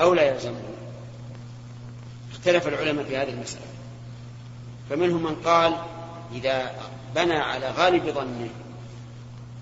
أو 0.00 0.14
لا 0.14 0.22
يلزمه. 0.22 0.62
اختلف 2.32 2.68
العلماء 2.68 3.04
في 3.04 3.16
هذه 3.16 3.28
المسألة. 3.28 3.64
فمنهم 4.90 5.22
من 5.22 5.34
قال 5.34 5.76
إذا 6.34 6.72
بنى 7.14 7.34
على 7.34 7.70
غالب 7.70 8.10
ظنه 8.10 8.48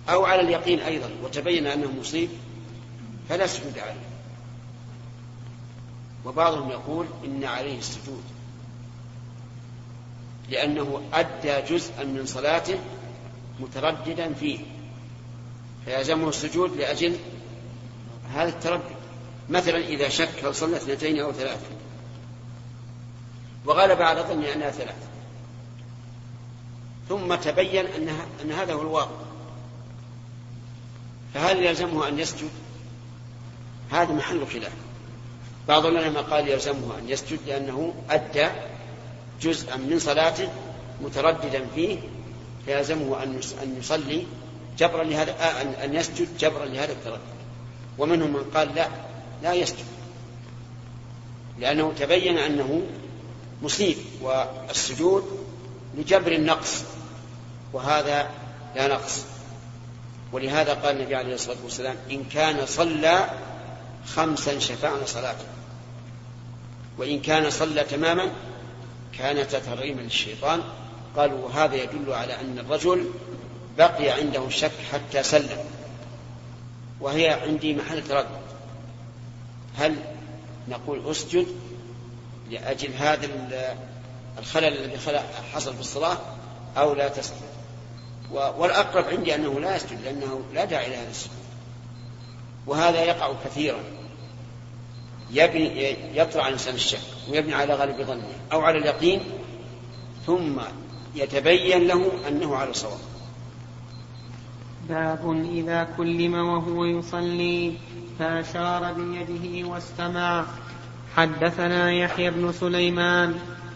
أو 0.08 0.24
على 0.24 0.40
اليقين 0.40 0.80
أيضا 0.80 1.10
وتبين 1.24 1.66
أنه 1.66 1.92
مصيب 2.00 2.28
فلا 3.28 3.46
سجود 3.46 3.78
عليه. 3.78 4.08
وبعضهم 6.24 6.70
يقول 6.70 7.06
إن 7.24 7.44
عليه 7.44 7.78
السجود. 7.78 8.22
لأنه 10.50 11.02
أدى 11.12 11.74
جزءا 11.74 12.04
من 12.04 12.26
صلاته 12.26 12.78
مترددا 13.60 14.32
فيه. 14.34 14.58
فيلزمه 15.84 16.28
السجود 16.28 16.76
لأجل 16.76 17.16
هذا 18.34 18.48
التردد. 18.48 18.97
مثلا 19.50 19.78
إذا 19.78 20.08
شك 20.08 20.44
هل 20.44 20.54
صلى 20.54 20.76
اثنتين 20.76 21.20
أو 21.20 21.32
ثلاث 21.32 21.60
وغلب 23.66 24.02
على 24.02 24.20
ظني 24.20 24.54
أنها 24.54 24.70
ثلاث 24.70 25.08
ثم 27.08 27.34
تبين 27.34 27.86
أنها 27.86 28.26
أن 28.44 28.52
هذا 28.52 28.72
هو 28.72 28.82
الواقع. 28.82 29.16
فهل 31.34 31.62
يلزمه 31.62 32.08
أن 32.08 32.18
يسجد؟ 32.18 32.50
هذا 33.90 34.12
محل 34.12 34.46
خلاف. 34.46 34.72
بعض 35.68 35.86
العلماء 35.86 36.22
قال 36.22 36.48
يلزمه 36.48 36.98
أن 36.98 37.08
يسجد 37.08 37.38
لأنه 37.46 37.94
أدى 38.10 38.48
جزءا 39.40 39.76
من 39.76 39.98
صلاته 39.98 40.48
مترددا 41.02 41.66
فيه 41.74 41.98
فيلزمه 42.66 43.22
أن 43.62 43.76
يصلي 43.78 44.26
جبرا 44.78 45.04
لهذا 45.04 45.32
آه، 45.32 45.84
أن 45.84 45.94
يسجد 45.94 46.28
جبرا 46.38 46.66
لهذا 46.66 46.92
التردد. 46.92 47.20
ومنهم 47.98 48.32
من 48.32 48.44
قال 48.54 48.74
لا. 48.74 48.88
لا 49.42 49.54
يسجد 49.54 49.84
لأنه 51.58 51.92
تبين 51.98 52.38
أنه 52.38 52.82
مصيب 53.62 53.96
والسجود 54.22 55.46
لجبر 55.98 56.32
النقص 56.32 56.82
وهذا 57.72 58.30
لا 58.76 58.88
نقص. 58.88 59.24
ولهذا 60.32 60.74
قال 60.74 60.96
النبي 60.96 61.14
عليه 61.14 61.34
الصلاة 61.34 61.56
والسلام 61.64 61.96
إن 62.10 62.24
كان 62.24 62.66
صلى 62.66 63.30
خمسا 64.06 64.58
شفعنا 64.58 65.06
صلاته 65.06 65.44
وإن 66.98 67.20
كان 67.20 67.50
صلى 67.50 67.84
تماما 67.84 68.30
كان 69.18 69.48
تتريما 69.48 70.00
للشيطان. 70.00 70.62
قالوا 71.16 71.44
وهذا 71.44 71.74
يدل 71.74 72.12
على 72.12 72.40
أن 72.40 72.58
الرجل 72.58 73.10
بقي 73.78 74.10
عنده 74.10 74.46
الشك 74.46 74.72
حتى 74.92 75.22
سلم 75.22 75.64
وهي 77.00 77.28
عندي 77.28 77.74
محل 77.74 78.04
تردد 78.04 78.47
هل 79.78 79.96
نقول 80.68 81.10
أسجد 81.10 81.46
لأجل 82.50 82.92
هذا 82.92 83.28
الخلل 84.38 84.64
الذي 84.64 84.98
حصل 85.54 85.74
في 85.74 85.80
الصلاة 85.80 86.18
أو 86.76 86.94
لا 86.94 87.08
تسجد؟ 87.08 87.48
والأقرب 88.32 89.04
عندي 89.04 89.34
أنه 89.34 89.60
لا 89.60 89.76
يسجد 89.76 90.00
لأنه 90.04 90.42
لا 90.54 90.64
داعي 90.64 90.90
لهذا 90.90 91.10
السجود. 91.10 91.36
وهذا 92.66 93.04
يقع 93.04 93.32
كثيرا. 93.44 93.80
يبني 95.30 95.96
يطرع 96.14 96.48
الإنسان 96.48 96.74
الشك 96.74 97.00
ويبني 97.30 97.54
على 97.54 97.74
غالب 97.74 98.02
ظنه 98.02 98.28
أو 98.52 98.60
على 98.60 98.78
اليقين 98.78 99.20
ثم 100.26 100.60
يتبين 101.14 101.86
له 101.86 102.28
أنه 102.28 102.56
على 102.56 102.74
صواب. 102.74 102.98
باب 104.88 105.42
إذا 105.52 105.88
كلم 105.96 106.34
وهو 106.34 106.84
يصلي 106.84 107.72
فأشار 108.18 108.92
بيده 108.92 109.68
واستمع. 109.68 110.44
حدثنا 111.16 111.92
يحيى 111.92 112.30
بن 112.30 112.52
سليمان. 112.52 113.34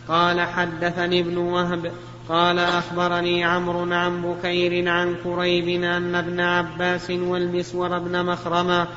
قال 0.08 0.40
حدثني 0.40 1.20
ابن 1.20 1.36
وهب. 1.36 1.92
قال 2.28 2.58
أخبرني 2.58 3.44
عمرو 3.44 3.92
عن 3.92 4.22
بكير 4.22 4.88
عن 4.88 5.14
كريب 5.24 5.82
أن 5.84 6.14
ابن 6.14 6.40
عباس 6.40 7.10
والمسور 7.10 7.98
بن 7.98 8.26
مخرمة 8.26 8.88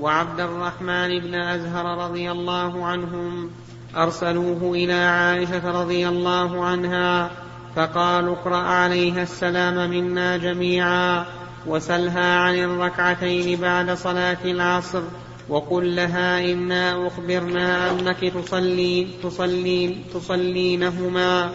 وعبد 0.00 0.40
الرحمن 0.40 1.20
بن 1.20 1.34
أزهر 1.34 2.04
رضي 2.04 2.30
الله 2.30 2.86
عنهم 2.86 3.50
أرسلوه 3.96 4.74
إلى 4.74 4.92
عائشة 4.92 5.82
رضي 5.82 6.08
الله 6.08 6.64
عنها 6.64 7.30
فقالوا 7.76 8.34
اقرأ 8.34 8.56
عليها 8.56 9.22
السلام 9.22 9.90
منا 9.90 10.36
جميعا. 10.36 11.26
وسلها 11.66 12.40
عن 12.40 12.54
الركعتين 12.54 13.60
بعد 13.60 13.90
صلاة 13.90 14.38
العصر 14.44 15.02
وقل 15.48 15.96
لها 15.96 16.52
إنا 16.52 17.06
أخبرنا 17.06 17.90
أنك 17.90 18.32
تصلين 18.34 19.10
تصلين 19.22 20.04
تصلينهما. 20.14 21.50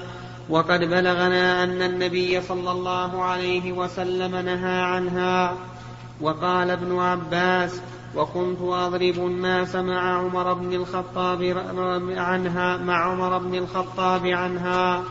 وقد 0.50 0.80
بلغنا 0.80 1.64
أن 1.64 1.81
النبي 1.81 2.41
صلى 2.41 2.72
الله 2.72 3.24
عليه 3.24 3.72
وسلم 3.72 4.36
نهى 4.36 4.81
عنها. 4.81 5.58
وقال 6.22 6.70
ابن 6.70 7.00
عباس 7.00 7.81
وكنت 8.16 8.62
أضرب 8.62 9.18
الناس 9.18 9.75
مع 9.75 10.18
عمر 10.20 10.53
بن 10.53 10.74
الخطاب 10.74 11.58
عنها 12.18 12.78
مع 12.78 13.12
عمر 13.12 13.38
بن 13.38 13.56
الخطاب 13.56 14.28
عنها. 14.28 15.03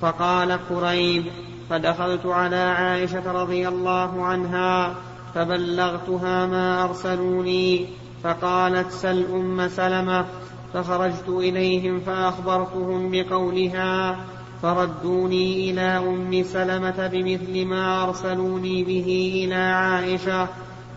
فقال 0.00 0.58
كريب 0.68 1.24
فدخلت 1.70 2.26
على 2.26 2.56
عائشة 2.56 3.32
رضي 3.32 3.68
الله 3.68 4.24
عنها 4.24 4.94
فبلغتها 5.34 6.46
ما 6.46 6.84
أرسلوني 6.84 7.86
فقالت 8.22 8.90
سل 8.90 9.26
أم 9.32 9.68
سلمة 9.68 10.26
فخرجت 10.74 11.28
إليهم 11.28 12.00
فأخبرتهم 12.00 13.10
بقولها 13.10 14.16
فردوني 14.62 15.70
إلى 15.70 15.80
أم 15.82 16.42
سلمة 16.42 17.06
بمثل 17.12 17.64
ما 17.64 18.04
أرسلوني 18.04 18.84
به 18.84 19.32
إلى 19.44 19.54
عائشة 19.54 20.48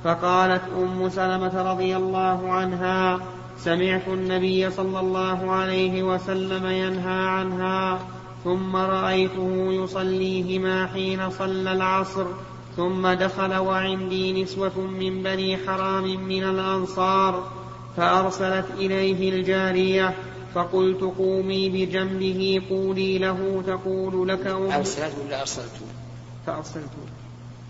فقالت 0.04 0.62
أم 0.78 1.10
سلمة 1.10 1.72
رضي 1.72 1.98
الله 1.98 2.52
عنها 2.52 3.20
سمعت 3.58 4.08
النبي 4.08 4.72
صلى 4.72 5.00
الله 5.00 5.52
عليه 5.52 6.04
وسلم 6.04 6.66
ينهى 6.66 7.28
عنها 7.28 8.00
ثم 8.44 8.76
رأيته 8.76 9.68
يصليهما 9.72 10.88
حين 10.88 11.30
صلى 11.30 11.72
العصر 11.72 12.26
ثم 12.78 13.08
دخل 13.08 13.56
وعندي 13.56 14.44
نسوة 14.44 14.80
من 14.80 15.24
بني 15.24 15.58
حرام 15.58 16.26
من 16.26 16.44
الأنصار 16.44 17.44
فأرسلت 17.98 18.66
إليه 18.78 19.30
الجارية 19.30 20.14
فقلت 20.56 21.02
قومي 21.02 21.70
بجنبه 21.70 22.62
قولي 22.70 23.18
له 23.18 23.64
تقول 23.68 24.28
لك 24.28 24.48
أم. 24.48 24.72
أرسلت 24.72 25.14
ولا 25.26 25.42
أرسلت 25.42 25.72
فأرسلت 26.46 26.90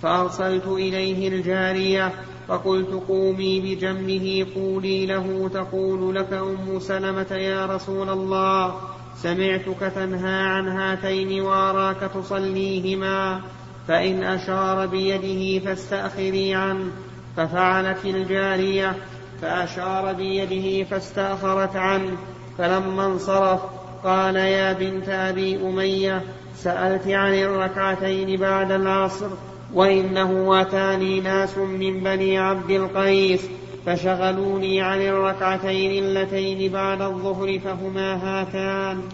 فأرسلت 0.02 0.68
إليه 0.68 1.28
الجارية 1.28 2.14
فقلت 2.48 3.04
قومي 3.08 3.60
بجنبه 3.60 4.48
قولي 4.56 5.06
له 5.06 5.50
تقول 5.54 6.16
لك 6.16 6.34
أم 6.34 6.80
سلمة 6.80 7.32
يا 7.32 7.66
رسول 7.66 8.10
الله. 8.10 8.76
سمعتك 9.18 9.92
تنهى 9.96 10.42
عن 10.42 10.68
هاتين 10.68 11.42
وأراك 11.42 12.12
تصليهما 12.16 13.42
فإن 13.88 14.24
أشار 14.24 14.86
بيده 14.86 15.66
فاستأخري 15.66 16.56
عنه 16.56 16.92
ففعلت 17.38 18.06
الجارية 18.06 18.96
فأشار 19.42 20.14
بيده 20.14 20.84
فاستأخرت 20.84 21.76
عنه 21.76 22.18
فلما 22.58 23.06
انصرف 23.06 23.62
قال 24.04 24.36
يا 24.36 24.74
بنت 24.74 25.10
أبي 25.10 25.56
أمية 25.62 26.22
سألت 26.56 27.08
عن 27.08 27.34
الركعتين 27.34 28.40
بعد 28.40 28.72
العصر 28.72 29.30
وإنه 29.74 30.62
أتاني 30.62 31.20
ناس 31.20 31.58
من 31.58 32.00
بني 32.00 32.38
عبد 32.38 32.72
القيس 32.72 33.42
فشغلوني 33.86 34.82
عن 34.82 35.02
الركعتين 35.02 36.04
اللتين 36.04 36.72
بعد 36.72 37.02
الظهر 37.02 37.60
فهما 37.60 38.16
هاتان. 38.16 39.10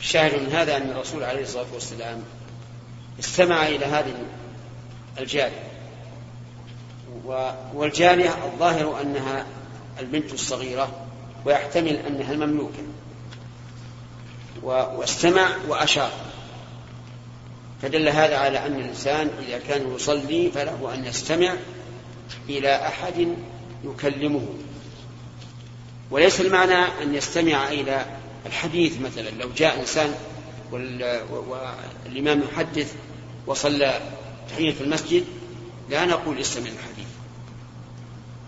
الشاهد 0.00 0.42
من 0.42 0.52
هذا 0.52 0.76
أن 0.76 0.90
الرسول 0.90 1.24
عليه 1.24 1.42
الصلاة 1.42 1.66
والسلام 1.74 2.22
استمع 3.20 3.66
إلى 3.66 3.84
هذه 3.84 4.14
الجارية. 5.18 5.70
والجارية 7.74 8.30
الظاهر 8.44 9.00
أنها 9.00 9.46
البنت 10.00 10.32
الصغيرة 10.32 10.90
ويحتمل 11.44 11.96
أنها 11.96 12.32
المملوكة. 12.32 12.82
واستمع 14.62 15.48
وأشار. 15.68 16.10
فدل 17.82 18.08
هذا 18.08 18.36
على 18.36 18.66
أن 18.66 18.76
الإنسان 18.76 19.30
إذا 19.48 19.58
كان 19.58 19.94
يصلي 19.94 20.50
فله 20.50 20.94
أن 20.94 21.04
يستمع 21.04 21.54
إلى 22.48 22.86
أحد 22.86 23.34
يكلمه. 23.84 24.46
وليس 26.10 26.40
المعنى 26.40 27.02
أن 27.02 27.14
يستمع 27.14 27.68
إلى 27.68 28.06
الحديث 28.46 29.00
مثلا. 29.00 29.30
لو 29.30 29.48
جاء 29.56 29.80
إنسان 29.80 30.14
والإمام 32.06 32.42
يحدث 32.52 32.94
وصلى 33.46 34.00
تحية 34.50 34.72
في 34.72 34.80
المسجد 34.80 35.24
لا 35.90 36.04
نقول 36.04 36.38
استمع 36.38 36.66
الحديث 36.66 37.06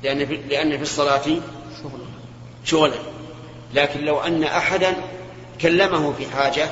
لأن 0.03 0.27
في, 0.27 0.37
لأن 0.37 0.77
في 0.77 0.83
الصلاة 0.83 1.41
شغلا. 2.65 2.99
لكن 3.75 4.01
لو 4.01 4.21
أن 4.21 4.45
أحدا 4.45 4.97
كلمه 5.61 6.13
في 6.13 6.31
حاجة 6.31 6.71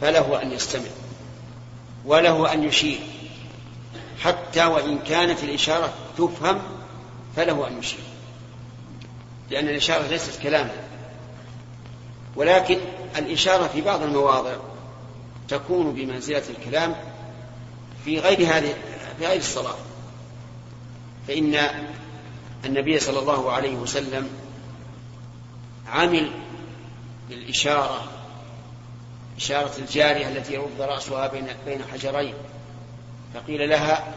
فله 0.00 0.42
أن 0.42 0.52
يستمع. 0.52 0.90
وله 2.04 2.52
أن 2.52 2.64
يشير. 2.64 2.98
حتى 4.20 4.64
وإن 4.64 4.98
كانت 4.98 5.44
الإشارة 5.44 5.92
تفهم 6.18 6.62
فله 7.36 7.68
أن 7.68 7.78
يشير 7.78 8.00
لأن 9.50 9.68
الإشارة 9.68 10.06
ليست 10.06 10.42
كلاما. 10.42 10.72
ولكن 12.36 12.78
الإشارة 13.16 13.66
في 13.66 13.80
بعض 13.80 14.02
المواضع 14.02 14.56
تكون 15.48 15.92
بمنزلة 15.94 16.42
الكلام 16.50 16.94
في 18.04 18.18
غير 18.18 18.38
هذه 18.38 18.74
في 19.18 19.26
غير 19.26 19.38
الصلاة. 19.38 19.74
فإن 21.28 21.58
النبي 22.64 22.98
صلى 23.00 23.18
الله 23.18 23.52
عليه 23.52 23.76
وسلم 23.76 24.28
عمل 25.88 26.30
بالإشارة 27.28 28.04
إشارة 29.36 29.72
الجارية 29.78 30.28
التي 30.28 30.54
يرد 30.54 30.80
رأسها 30.80 31.26
بين 31.26 31.46
بين 31.66 31.80
حجرين 31.92 32.34
فقيل 33.34 33.68
لها 33.68 34.14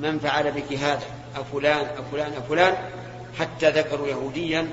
من 0.00 0.18
فعل 0.18 0.52
بك 0.52 0.72
هذا؟ 0.72 1.06
أفلان 1.36 1.86
أفلان 1.86 2.32
أفلان. 2.32 2.74
حتى 3.38 3.70
ذكروا 3.70 4.08
يهوديا 4.08 4.68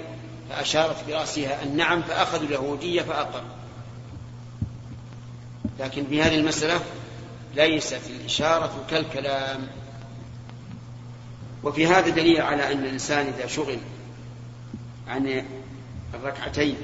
فأشارت 0.49 0.95
برأسها 1.07 1.63
النعم 1.63 2.01
فأخذوا 2.01 2.47
اليهودية 2.47 3.01
فأقر. 3.01 3.43
لكن 5.79 6.05
في 6.07 6.21
هذه 6.21 6.35
المسألة 6.35 6.79
ليست 7.55 8.01
الإشارة 8.09 8.85
كالكلام. 8.89 9.67
وفي 11.63 11.87
هذا 11.87 12.09
دليل 12.09 12.41
على 12.41 12.71
أن 12.71 12.79
الإنسان 12.79 13.33
إذا 13.37 13.47
شغل 13.47 13.77
عن 15.07 15.45
الركعتين 16.13 16.77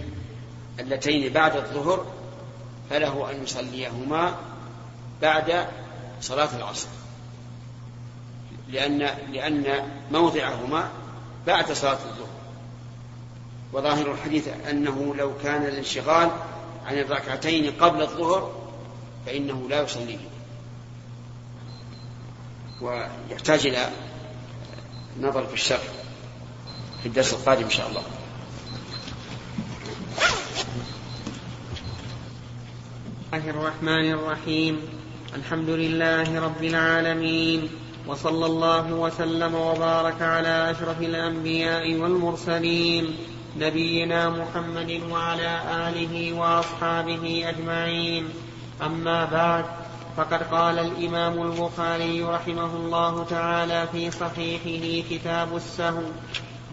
اللتين 0.79 1.33
بعد 1.33 1.55
الظهر 1.55 2.05
فله 2.89 3.31
أن 3.31 3.43
يصليهما 3.43 4.35
بعد 5.21 5.67
صلاة 6.21 6.49
العصر. 6.57 6.87
لأن 8.73 9.09
لأن 9.31 9.87
موضعهما 10.11 10.89
بعد 11.47 11.71
صلاة 11.71 11.91
الظهر. 11.93 12.33
وظاهر 13.73 14.11
الحديث 14.11 14.47
أنه 14.69 15.15
لو 15.15 15.37
كان 15.43 15.65
الانشغال 15.65 16.31
عن 16.85 16.97
الركعتين 16.97 17.71
قبل 17.71 18.01
الظهر 18.01 18.51
فإنه 19.25 19.67
لا 19.69 19.81
يصليه 19.81 20.17
ويحتاج 22.81 23.67
إلى 23.67 23.89
نظر 25.21 25.47
في 25.47 25.53
الشرح 25.53 25.87
في 27.01 27.05
الدرس 27.09 27.33
القادم 27.33 27.63
إن 27.63 27.69
شاء 27.69 27.89
الله. 27.89 28.03
الله 33.33 33.49
الرحمن 33.49 34.11
الرحيم. 34.13 34.81
الحمد 35.35 35.69
لله 35.69 36.39
رب 36.39 36.63
العالمين. 36.63 37.82
وصلى 38.07 38.45
الله 38.45 38.93
وسلم 38.93 39.55
وبارك 39.55 40.21
على 40.21 40.71
أشرف 40.71 41.01
الأنبياء 41.01 41.95
والمرسلين 41.95 43.15
نبينا 43.59 44.29
محمد 44.29 45.01
وعلى 45.11 45.59
آله 45.87 46.33
وأصحابه 46.33 47.45
أجمعين. 47.49 48.29
أما 48.85 49.25
بعد 49.25 49.65
فقد 50.17 50.43
قال 50.43 50.79
الإمام 50.79 51.41
البخاري 51.41 52.23
رحمه 52.23 52.75
الله 52.75 53.25
تعالى 53.29 53.87
في 53.91 54.11
صحيحه 54.11 55.07
كتاب 55.09 55.55
السهو 55.55 56.03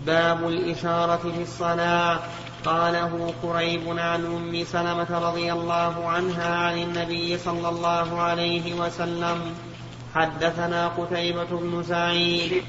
باب 0.07 0.49
الإشارة 0.49 1.33
في 1.37 1.43
الصلاة. 1.43 2.19
قاله 2.65 3.35
قريب 3.43 3.99
عن 3.99 4.27
أم 4.27 4.65
سلمة 4.65 5.29
رضي 5.29 5.53
الله 5.53 6.09
عنها 6.09 6.57
عن 6.57 6.83
النبي 6.83 7.39
صلى 7.39 7.69
الله 7.69 8.21
عليه 8.21 8.75
وسلم 8.75 9.70
حدثنا 10.15 10.89
قتيبة 10.89 11.45
بن 11.45 11.83
سعيد. 11.83 12.63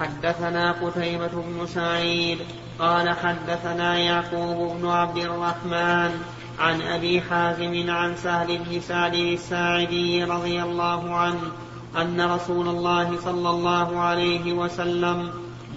حدثنا 0.00 0.72
قتيبة 0.72 1.30
بن 1.34 1.66
سعيد. 1.66 2.38
قال 2.78 3.08
حدثنا 3.08 3.98
يعقوب 3.98 4.76
بن 4.76 4.88
عبد 4.88 5.16
الرحمن 5.16 6.20
عن 6.58 6.82
أبي 6.82 7.20
حازم 7.20 7.90
عن 7.90 8.16
سهل 8.16 8.58
بن 8.58 8.80
سعد 8.80 9.14
الساعدي 9.14 10.24
رضي 10.24 10.62
الله 10.62 11.14
عنه 11.14 11.40
أن 11.96 12.20
رسول 12.20 12.68
الله 12.68 13.16
صلى 13.24 13.50
الله 13.50 14.00
عليه 14.00 14.52
وسلم 14.52 15.30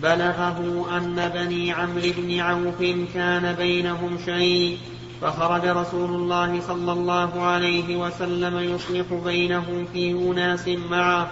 بلغه 0.03 0.87
أن 0.97 1.31
بني 1.35 1.71
عمرو 1.71 2.11
بن 2.17 2.39
عوف 2.39 2.81
كان 3.13 3.53
بينهم 3.53 4.17
شيء 4.25 4.77
فخرج 5.21 5.65
رسول 5.65 6.09
الله 6.09 6.61
صلى 6.61 6.91
الله 6.91 7.41
عليه 7.41 7.95
وسلم 7.95 8.57
يصلح 8.57 9.13
بينهم 9.25 9.85
في 9.93 10.11
أناس 10.11 10.67
معه 10.67 11.31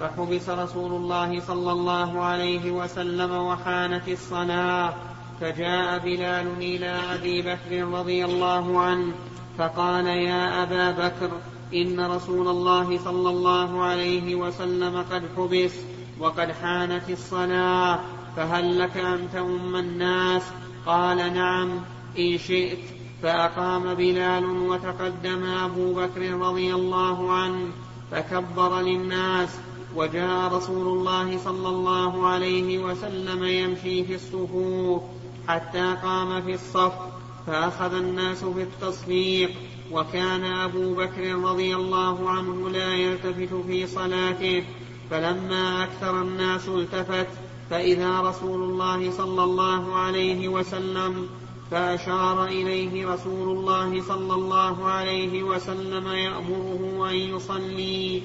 فحبس 0.00 0.48
رسول 0.48 0.92
الله 0.92 1.40
صلى 1.40 1.72
الله 1.72 2.22
عليه 2.24 2.70
وسلم 2.70 3.32
وحانت 3.32 4.08
الصلاة. 4.08 4.94
فجاء 5.40 5.98
بلال 5.98 6.46
إلى 6.58 7.00
أبي 7.14 7.42
بكر 7.42 7.98
رضي 7.98 8.24
الله 8.24 8.80
عنه 8.80 9.12
فقال 9.58 10.06
يا 10.06 10.62
أبا 10.62 10.90
بكر 10.90 11.30
إن 11.74 12.00
رسول 12.00 12.48
الله 12.48 12.98
صلى 12.98 13.30
الله 13.30 13.84
عليه 13.84 14.34
وسلم 14.34 15.04
قد 15.10 15.22
حبس 15.36 15.74
وقد 16.20 16.52
حانت 16.52 17.10
الصلاة 17.10 18.00
فهل 18.36 18.78
لك 18.78 18.96
أن 18.96 19.28
تؤم 19.34 19.76
الناس؟ 19.76 20.42
قال 20.86 21.34
نعم 21.34 21.70
إن 22.18 22.38
شئت. 22.38 22.95
فأقام 23.22 23.94
بلال 23.94 24.44
وتقدم 24.44 25.44
أبو 25.44 25.94
بكر 25.94 26.32
رضي 26.32 26.74
الله 26.74 27.32
عنه 27.32 27.68
فكبر 28.10 28.80
للناس 28.80 29.48
وجاء 29.96 30.54
رسول 30.54 30.98
الله 30.98 31.38
صلى 31.38 31.68
الله 31.68 32.26
عليه 32.26 32.78
وسلم 32.78 33.44
يمشي 33.44 34.04
في 34.04 34.14
الصفوف 34.14 35.02
حتى 35.48 35.96
قام 36.02 36.42
في 36.42 36.54
الصف 36.54 36.92
فأخذ 37.46 37.94
الناس 37.94 38.44
في 38.44 38.62
التصفيق 38.62 39.50
وكان 39.92 40.44
أبو 40.44 40.94
بكر 40.94 41.34
رضي 41.34 41.76
الله 41.76 42.30
عنه 42.30 42.68
لا 42.70 42.94
يلتفت 42.94 43.54
في 43.66 43.86
صلاته 43.86 44.64
فلما 45.10 45.84
أكثر 45.84 46.22
الناس 46.22 46.68
التفت 46.68 47.26
فإذا 47.70 48.20
رسول 48.20 48.62
الله 48.62 49.10
صلى 49.10 49.44
الله 49.44 49.94
عليه 49.94 50.48
وسلم 50.48 51.28
فأشار 51.70 52.44
إليه 52.44 53.14
رسول 53.14 53.56
الله 53.58 54.02
صلى 54.02 54.34
الله 54.34 54.84
عليه 54.84 55.42
وسلم 55.42 56.08
يأمره 56.08 57.10
أن 57.10 57.14
يصلي 57.14 58.22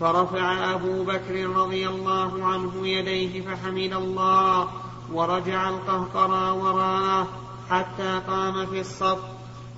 فرفع 0.00 0.74
أبو 0.74 1.04
بكر 1.04 1.46
رضي 1.46 1.88
الله 1.88 2.44
عنه 2.44 2.88
يديه 2.88 3.40
فحمد 3.40 3.92
الله 3.92 4.68
ورجع 5.12 5.68
القهقرى 5.68 6.50
وراءه 6.50 7.28
حتى 7.70 8.20
قام 8.28 8.66
في 8.66 8.80
الصف. 8.80 9.18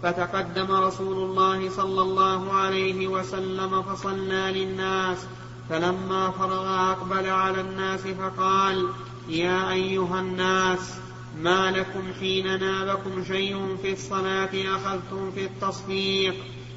فتقدم 0.02 0.70
رسول 0.70 1.16
الله 1.16 1.70
صلى 1.70 2.02
الله 2.02 2.52
عليه 2.52 3.06
وسلم 3.08 3.82
فصلى 3.82 4.52
للناس. 4.54 5.26
فلما 5.70 6.30
فرغ 6.30 6.90
أقبل 6.90 7.30
على 7.30 7.60
الناس 7.60 8.00
فقال 8.00 8.88
يا 9.28 9.72
أيها 9.72 10.20
الناس 10.20 10.94
ما 11.42 11.70
لكم 11.70 12.12
حين 12.20 12.60
نابكم 12.60 13.24
شيء 13.24 13.76
في 13.82 13.92
الصلاة 13.92 14.50
أخذتم 14.76 15.30
في 15.30 15.44
التصفيق 15.44 16.34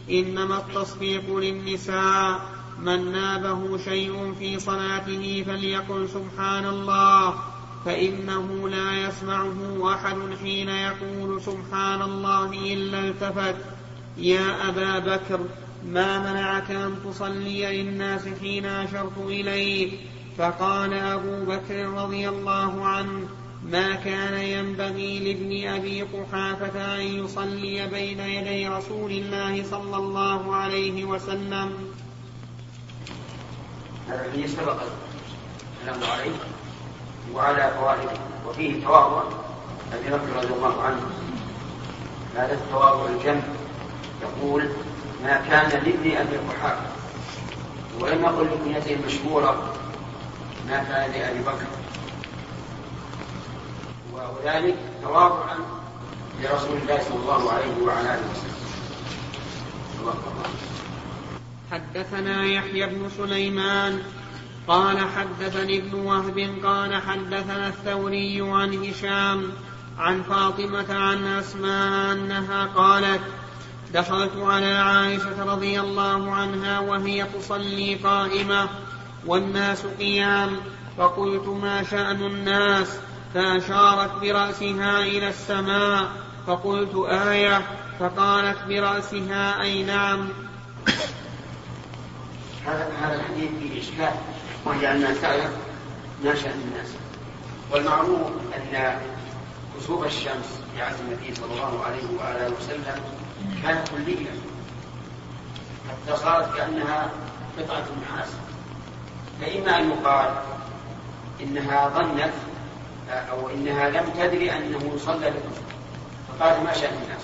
إنما 0.09 0.57
التصفيق 0.57 1.37
للنساء. 1.37 2.57
من 2.81 3.11
نابه 3.11 3.77
شيء 3.77 4.33
في 4.39 4.59
صلاته 4.59 5.43
فليقل 5.47 6.09
سبحان 6.09 6.65
الله. 6.65 7.33
فإنه 7.85 8.69
لا 8.69 9.07
يسمعه 9.07 9.93
أحد 9.93 10.17
حين 10.41 10.69
يقول 10.69 11.41
سبحان 11.41 12.01
الله 12.01 12.73
إلا 12.73 12.99
التفت. 12.99 13.55
يا 14.17 14.69
أبا 14.69 14.99
بكر 14.99 15.39
ما 15.85 16.19
منعك 16.19 16.71
أن 16.71 16.95
تصلي 17.05 17.83
للناس 17.83 18.21
حين 18.41 18.65
أشرت 18.65 19.17
إليك؟ 19.17 19.99
فقال 20.37 20.93
أبو 20.93 21.45
بكر 21.45 21.89
رضي 21.89 22.29
الله 22.29 22.85
عنه 22.85 23.27
ما 23.71 23.95
كان 23.95 24.33
ينبغي 24.33 25.19
لابن 25.19 25.73
أبي 25.75 26.01
قحافة 26.01 26.95
أن 26.95 27.01
يصلي 27.01 27.87
بين 27.87 28.19
يدي 28.19 28.67
رسول 28.67 29.11
الله 29.11 29.63
صلى 29.63 29.97
الله 29.97 30.55
عليه 30.55 31.05
وسلم. 31.05 31.93
الذي 34.09 34.47
سبق 34.47 34.81
الكلام 35.81 36.11
عليه 36.11 36.35
وعلى 37.33 37.71
فوائده 37.79 38.19
وفيه 38.47 38.83
تواضع 38.83 39.23
أبي 39.93 40.09
بكر 40.09 40.35
رضي 40.35 40.53
الله 40.53 40.81
عنه 40.81 41.01
هذا 42.35 42.53
التواضع 42.53 43.09
الجم 43.09 43.41
يقول 44.21 44.69
ما 45.23 45.41
كان 45.49 45.69
لابن 45.69 46.17
أبي 46.17 46.37
قحافة 46.37 46.87
ولم 47.99 48.21
يقل 48.21 48.45
لكنيته 48.45 48.93
المشهورة 48.93 49.73
ما 50.69 50.83
كان 50.83 51.11
لأبي 51.11 51.39
بكر. 51.39 51.67
وذلك 54.17 54.75
تواضعا 55.03 55.55
لرسول 56.41 56.77
الله 56.77 56.99
صلى 57.03 57.19
الله 57.19 57.51
عليه 57.51 57.81
وعلى 57.83 58.13
آله 58.13 58.23
وسلم. 58.31 58.57
حدثنا 61.71 62.45
يحيى 62.45 62.85
بن 62.85 63.09
سليمان 63.17 64.03
قال 64.67 64.99
حدثني 64.99 65.77
ابن 65.77 65.93
وهب 65.93 66.49
قال 66.63 67.01
حدثنا 67.01 67.67
الثوري 67.67 68.41
عن 68.41 68.85
هشام 68.85 69.51
عن 69.97 70.23
فاطمة 70.23 70.93
عن 70.93 71.27
أسماء 71.27 72.13
أنها 72.13 72.65
قالت 72.65 73.21
دخلت 73.93 74.31
على 74.37 74.73
عائشة 74.73 75.43
رضي 75.45 75.79
الله 75.79 76.31
عنها 76.31 76.79
وهي 76.79 77.23
تصلي 77.23 77.95
قائمة 77.95 78.69
والناس 79.25 79.83
قيام 79.99 80.57
فقلت 80.97 81.47
ما 81.47 81.83
شأن 81.83 82.23
الناس؟ 82.23 82.99
فأشارت 83.37 84.11
برأسها 84.21 84.99
إلى 84.99 85.27
السماء 85.29 86.07
فقلت 86.47 86.95
آية 87.09 87.61
فقالت 87.99 88.57
برأسها 88.67 89.61
أي 89.61 89.83
نعم. 89.83 90.29
هذا 92.65 92.89
هذا 93.01 93.15
الحديث 93.15 93.49
فيه 93.59 93.81
إشكال 93.81 94.15
وهي 94.65 94.91
أنها 94.91 95.13
سألت 95.13 95.51
ما 96.23 96.35
شأن 96.35 96.61
الناس. 96.71 96.89
والمعروف 97.71 98.27
أن 98.55 98.99
كسوف 99.77 100.05
الشمس 100.05 100.61
في 100.75 100.81
عهد 100.81 100.95
النبي 100.99 101.35
صلى 101.35 101.53
الله 101.53 101.83
عليه 101.85 102.03
وآله 102.19 102.55
وسلم 102.57 103.01
كانت 103.63 103.89
كلية 103.89 104.29
حتى 105.89 106.17
صارت 106.17 106.55
كأنها 106.55 107.11
قطعة 107.57 107.85
نحاس 108.01 108.29
فإما 109.41 109.79
أن 109.79 109.89
يقال 109.89 110.29
إنها 111.41 111.89
ظنت 111.89 112.33
أو 113.09 113.49
إنها 113.49 113.89
لم 113.89 114.09
تدري 114.19 114.51
أنه 114.51 114.97
صلى 115.05 115.31
بالكسوف 115.31 115.67
فقال 116.27 116.63
ما 116.63 116.73
شأن 116.73 116.93
الناس؟ 117.03 117.21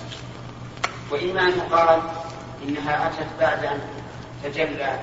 وإما 1.10 1.40
أن 1.42 1.58
يقال 1.58 2.00
إنها 2.68 3.08
أتت 3.08 3.26
بعد 3.40 3.64
أن 3.64 3.80
تجلى 4.44 5.00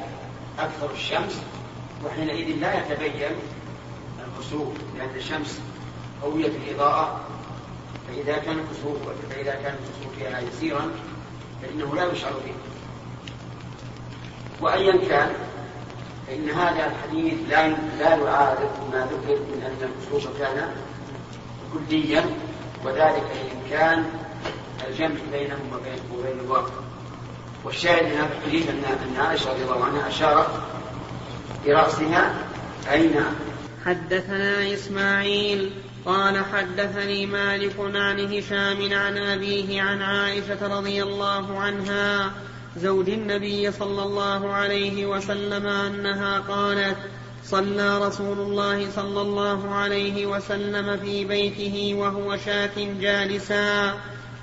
أكثر 0.59 0.91
الشمس 0.93 1.41
وحينئذ 2.05 2.55
لا 2.59 2.79
يتبين 2.79 3.31
الكسوف 4.27 4.73
لأن 4.97 5.15
الشمس 5.15 5.59
قوية 6.23 6.47
الإضاءة 6.47 7.19
فإذا 8.07 8.37
كان 8.37 8.59
الكسوف 8.59 8.97
فإذا 9.29 9.51
كان 9.51 9.73
الكسوف 9.73 10.15
فيها 10.17 10.39
يسيرا 10.39 10.91
فإنه 11.61 11.95
لا 11.95 12.11
يشعر 12.11 12.33
به 12.33 12.53
وأيا 14.61 15.07
كان 15.09 15.33
فإن 16.31 16.49
هذا 16.49 16.91
الحديث 16.91 17.33
لا 17.49 17.67
لا 17.99 18.15
يعارض 18.15 18.69
ما 18.91 19.07
ذكر 19.11 19.39
من 19.39 19.63
أن 19.65 19.89
الكسوف 19.89 20.39
كان 20.39 20.71
كليا 21.73 22.25
وذلك 22.85 23.23
لإمكان 23.35 24.05
الجمع 24.87 25.15
بينهم 25.31 25.59
وبين 25.73 25.99
وبين 26.19 26.39
الواقع 26.39 26.73
والشاهد 27.63 28.03
من 28.03 28.11
هذا 28.11 28.29
الحديث 28.37 28.69
أن 28.69 28.83
أن 28.85 29.21
عائشة 29.21 29.51
رضي 29.51 29.63
الله 29.63 29.85
عنها 29.85 30.07
أشارت 30.07 30.49
برأسها 31.65 32.33
أي 32.91 33.07
نعم 33.07 33.33
حدثنا 33.85 34.73
إسماعيل 34.73 35.71
قال 36.05 36.45
حدثني 36.45 37.25
مالك 37.25 37.75
عن 37.79 38.19
هشام 38.19 38.93
عن 38.93 39.17
أبيه 39.17 39.81
عن 39.81 40.01
عائشة 40.01 40.77
رضي 40.77 41.03
الله 41.03 41.59
عنها 41.59 42.31
زوج 42.77 43.09
النبي 43.09 43.71
صلى 43.71 44.03
الله 44.03 44.53
عليه 44.53 45.05
وسلم 45.05 45.67
أنها 45.67 46.39
قالت 46.39 46.97
صلى 47.45 48.07
رسول 48.07 48.39
الله 48.39 48.91
صلى 48.91 49.21
الله 49.21 49.75
عليه 49.75 50.25
وسلم 50.25 50.97
في 50.97 51.25
بيته 51.25 51.95
وهو 51.97 52.37
شاك 52.37 52.79
جالسا 52.99 53.93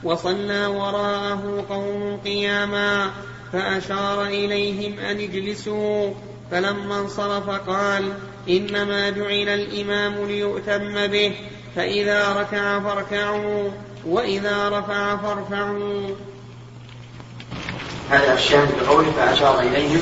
وصلى 0.05 0.67
وراءه 0.67 1.67
قوم 1.69 2.21
قياما 2.25 3.11
فأشار 3.53 4.27
إليهم 4.27 4.99
أن 4.99 5.21
اجلسوا. 5.21 6.11
فلما 6.51 7.01
انصرف 7.01 7.51
قال 7.51 8.13
إنما 8.49 9.11
جعل 9.11 9.49
الإمام 9.49 10.27
ليؤتم 10.27 11.07
به 11.07 11.33
فإذا 11.77 12.41
ركع 12.41 12.81
فاركعوا 12.81 13.71
وإذا 14.07 14.69
رفع 14.69 15.17
فارفعوا. 15.17 16.09
هذا 18.11 18.35
الشاهد 18.35 18.69
بقوله 18.81 19.13
فأشار 19.17 19.61
إليهم 19.61 20.01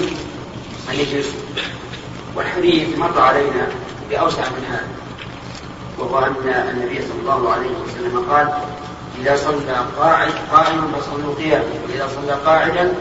أن 0.90 0.94
يجلسوا 0.94 1.40
والحديث 2.34 2.98
مر 2.98 3.20
علينا 3.20 3.68
بأوسع 4.10 4.42
من 4.42 4.64
هذا 4.70 4.88
وهو 5.98 6.18
أن 6.18 6.68
النبي 6.70 7.02
صلى 7.02 7.20
الله 7.20 7.52
عليه 7.52 7.70
وسلم 7.70 8.26
قال 8.30 8.52
إذا 9.20 9.36
صلى 9.36 9.86
قاعد 9.98 10.32
قائما 10.52 10.92
فصلوا 10.98 11.34
قياما 11.34 11.64
وإذا 11.88 12.08
صلى 12.08 12.32
قاعدا 12.32 12.92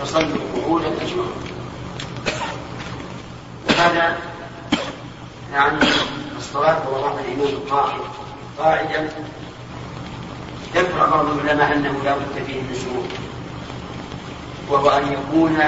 فصلوا 0.00 0.38
قعودا 0.56 0.86
أجمعون 0.86 1.42
وهذا 3.68 4.18
يعني 5.52 5.78
الصلاة 6.38 6.90
وضع 6.92 7.12
الإمام 7.20 7.60
قاعد 7.70 8.00
قاعدا. 8.58 9.08
ذكر 10.74 11.06
بعض 11.10 11.26
العلماء 11.26 11.72
أنه 11.72 11.94
لا 12.04 12.14
بد 12.14 12.44
فيه 12.46 12.60
من 12.60 12.74
وهو 14.68 14.90
أن 14.90 15.12
يكون 15.12 15.58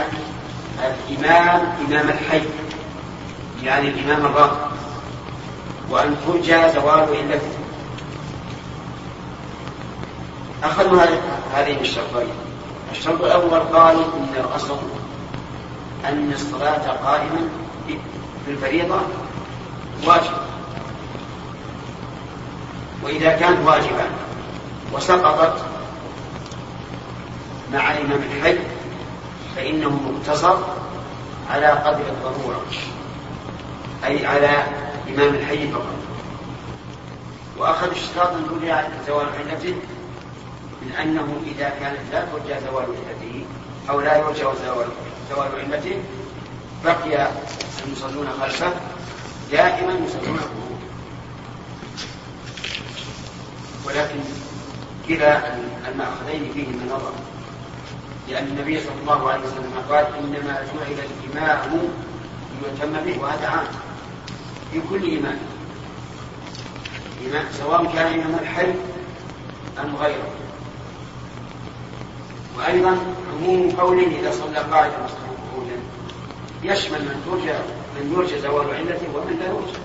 الإمام 0.79 1.63
إمام 1.89 2.09
الحي 2.09 2.43
يعني 3.63 3.89
الإمام 3.89 4.27
الراغب 4.27 4.59
وأن 5.91 6.17
ترجى 6.27 6.73
زوال 6.75 7.09
علته 7.17 7.49
أخذوا 10.65 11.03
هذين 11.55 11.79
الشرطين. 11.79 12.29
الشرط 12.93 13.25
الأول 13.25 13.61
قالوا 13.61 14.05
إن 14.05 14.45
الأصل 14.45 14.79
أن 16.05 16.33
الصلاة 16.33 16.91
قائما 17.05 17.49
في 18.47 18.51
الفريضة 18.51 19.01
واجب. 20.07 20.35
وإذا 23.03 23.33
كانت 23.33 23.67
واجبا 23.67 24.07
وسقطت 24.93 25.65
مع 27.73 27.93
الإمام 27.93 28.21
الحي 28.23 28.59
فإنه 29.57 29.91
مقتصر 29.91 30.57
على 31.51 31.67
قدر 31.67 32.05
الضرورة 32.09 32.63
أي 34.05 34.27
على 34.27 34.65
إمام 35.09 35.35
الحي 35.35 35.69
فقط. 35.69 35.95
وأخذ 37.59 37.91
اشتراط 37.91 38.33
من 38.33 38.47
دون 38.49 38.71
زوال 39.07 39.27
علته 39.39 39.75
من 40.83 40.93
أنه 40.93 41.43
إذا 41.47 41.69
كانت 41.69 42.01
لا 42.13 42.25
ترجى 42.25 42.61
زوال 42.67 42.85
علته 42.85 43.45
أو 43.91 44.01
لا 44.01 44.17
يرجى 44.17 44.43
زوال 44.43 44.87
زوال 45.31 45.49
علته 45.61 46.03
بقي 46.85 47.29
المصلون 47.87 48.29
خلفه 48.41 48.73
دائما 49.53 49.93
يصلون 49.93 50.41
ولكن 53.87 54.21
كلا 55.09 55.41
المأخذين 55.89 56.51
فيهما 56.55 56.85
نظر. 56.85 57.13
لأن 58.29 58.47
النبي 58.47 58.81
صلى 58.81 59.01
الله 59.03 59.31
عليه 59.31 59.41
وسلم 59.41 59.73
قال 59.91 60.07
إنما 60.19 60.67
جعل 60.75 60.97
الإمام 60.99 61.89
ليتم 62.63 62.93
به 62.93 63.23
وهذا 63.23 63.49
عام. 63.49 63.67
في 64.73 64.81
كل 64.91 65.19
إمام 65.19 65.39
إمام 67.27 67.45
سواء 67.53 67.85
كان 67.93 68.21
إمام 68.21 68.39
الحي 68.43 68.75
أم 69.85 69.97
غيره. 69.97 70.31
وأيضا 72.59 72.99
عموم 73.33 73.71
قوله 73.71 74.07
إذا 74.21 74.31
صلى 74.31 74.59
قاعدا 74.59 74.97
قعودا 74.97 75.79
يشمل 76.63 77.03
من 77.03 77.23
ترجى 77.27 77.59
من 77.97 78.13
يرجى 78.17 78.41
زوال 78.41 78.75
علته 78.75 79.09
ومن 79.15 79.37
لا 79.39 79.47
يرجى 79.47 79.79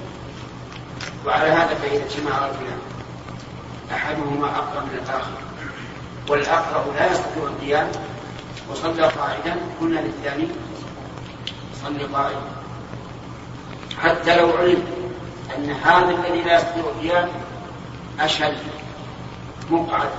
وعلى 1.25 1.49
هذا 1.49 1.75
فإذا 1.75 2.05
اجتمع 2.05 2.47
رجلان 2.47 2.79
أحدهما 3.91 4.47
أقرب 4.47 4.83
من 4.83 4.99
الآخر. 5.03 5.31
والأقرب 6.29 6.95
لا 6.95 7.11
يستطيع 7.11 7.43
القيام 7.43 7.91
وصلى 8.71 9.03
قاعدا 9.07 9.55
قلنا 9.81 9.99
للثاني. 9.99 10.47
صلي 11.83 12.03
قاعدا. 12.03 12.41
حتى 14.03 14.41
لو 14.41 14.57
علم 14.57 14.83
أن 15.57 15.71
هذا 15.71 16.09
الذي 16.09 16.41
لا 16.41 16.55
يستطيع 16.55 16.83
القيام 16.83 17.29
أشهد 18.19 18.57
مقعد 19.71 20.09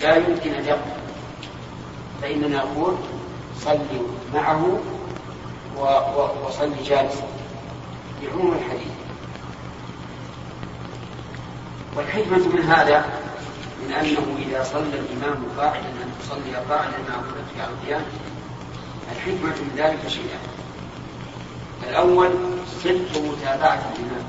لا 0.00 0.16
يمكن 0.16 0.54
أن 0.54 0.64
يقف 0.64 0.92
فإننا 2.22 2.64
نقول 2.64 2.94
صلي 3.60 4.00
معه 4.34 4.80
وصلي 6.46 6.82
جالسا. 6.84 7.26
بعموم 8.22 8.52
الحديث. 8.52 8.92
والحكمة 11.96 12.38
من 12.38 12.62
هذا 12.62 13.21
من 13.82 13.92
أنه 13.92 14.36
إذا 14.38 14.64
صلى 14.64 14.98
الإمام 14.98 15.44
قاعدا 15.58 15.88
أن 15.88 16.12
تصلي 16.20 16.56
قاعدا 16.56 16.98
مع 17.08 17.14
قدرتك 17.16 17.60
على 17.60 17.70
القيام 17.70 18.02
الحكمة 19.12 19.50
من 19.50 19.72
ذلك 19.76 20.08
شيئان 20.08 20.40
الأول 21.88 22.30
صدق 22.84 23.20
متابعة 23.20 23.92
الإمام. 23.92 24.24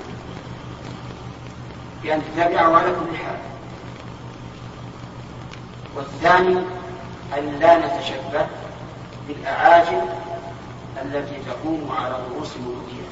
بأن 2.04 2.22
تتابعه 2.34 2.78
على 2.78 2.92
كل 2.92 3.18
حال. 3.18 3.38
والثاني 5.96 6.58
أن 7.38 7.60
لا 7.60 7.78
نتشبه 7.78 8.48
بالأعاجم 9.28 10.02
التي 11.02 11.36
تقوم 11.48 11.92
على 11.98 12.16
رؤوس 12.30 12.50
ملوكها 12.58 13.10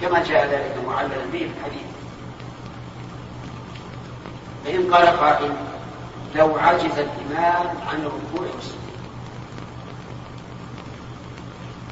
كما 0.00 0.24
جاء 0.24 0.46
ذلك 0.46 0.86
معللا 0.86 1.24
به 1.32 1.50
الحديث. 1.58 1.93
فإن 4.64 4.94
قال 4.94 5.06
قائل 5.06 5.52
لو 6.34 6.56
عجز 6.56 6.98
الإمام 6.98 7.66
عن 7.66 8.00
الركوع 8.00 8.48
والسجود 8.54 8.84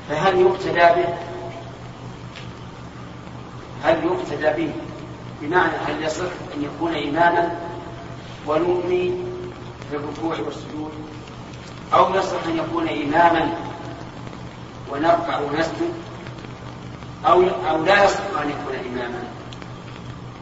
فهل 0.08 0.40
يقتدى 0.40 1.02
به؟ 1.02 1.14
هل 3.84 4.04
يقتدى 4.04 4.64
به؟ 4.64 4.72
بمعنى 5.40 5.72
هل 5.86 6.02
يصح 6.02 6.32
أن 6.56 6.62
يكون 6.62 6.94
إماما 6.94 7.56
ونؤمي 8.46 9.24
في 9.90 9.96
الركوع 9.96 10.36
والسجود؟ 10.46 10.92
أو 11.94 12.14
يصح 12.14 12.44
أن 12.46 12.58
يكون 12.58 12.88
إماما 12.88 13.54
ونركع 14.92 15.40
ونسجد؟ 15.40 15.92
أو 17.26 17.42
أو 17.70 17.84
لا 17.84 18.04
يصح 18.04 18.40
أن 18.42 18.50
يكون 18.50 18.74
إماما؟ 18.92 19.22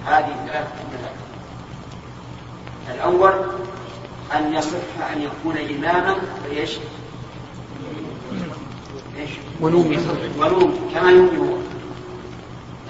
هذه 0.06 0.46
ثلاثة 0.46 0.74
مذاهب 0.92 1.29
الأول 2.94 3.32
أن 4.34 4.54
يصح 4.54 5.08
أن 5.12 5.22
يكون 5.22 5.56
إماما 5.56 6.16
فإيش؟ 6.44 6.70
إيش؟ 9.18 9.30
ونومي 9.60 9.98
ونومي 10.38 10.78
كما 10.94 11.10
يومي 11.10 11.38
هو 11.38 11.56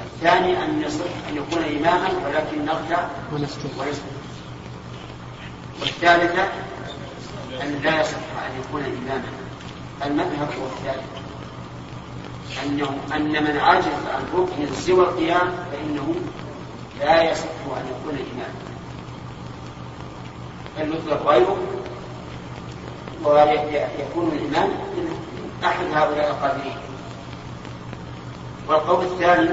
الثاني 0.04 0.64
أن 0.64 0.82
يصح 0.82 1.04
أن 1.30 1.36
يكون 1.36 1.62
إماما 1.62 2.08
ولكن 2.26 2.64
نركع 2.64 3.06
ونسجد 3.32 3.70
والثالثة 5.80 6.42
أن 7.62 7.80
لا 7.84 8.00
يصح 8.00 8.16
أن 8.16 8.60
يكون 8.60 8.82
إماما. 8.82 9.28
المذهب 10.06 10.48
هو 10.60 10.66
الثالث. 10.66 11.06
أنه 12.64 12.98
أن 13.16 13.44
من 13.44 13.58
عجز 13.60 13.86
عن 13.86 14.22
ركن 14.34 14.74
سوى 14.74 15.04
القيام 15.04 15.52
فإنه 15.72 16.14
لا 17.00 17.30
يصح 17.30 17.44
أن 17.76 17.84
يكون 17.86 18.18
إماما. 18.32 18.69
بل 20.80 20.94
يطلق 20.96 21.26
غيره 21.26 21.56
ويكون 23.24 24.32
الإمام 24.32 24.70
أحد 25.64 25.84
هؤلاء 25.92 26.30
القادرين. 26.30 26.76
والقول 28.68 29.04
الثاني 29.04 29.50